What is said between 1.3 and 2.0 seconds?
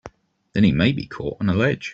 on a ledge!